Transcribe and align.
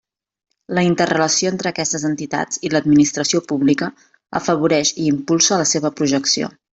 La 0.77 0.83
interrelació 0.87 1.51
entre 1.55 1.71
aquestes 1.71 2.05
entitats 2.09 2.63
i 2.69 2.73
l'Administració 2.75 3.41
pública 3.53 3.91
afavoreix 4.43 4.93
i 4.97 5.07
impulsa 5.15 5.61
la 5.65 5.69
seva 5.77 5.93
projecció. 6.01 6.51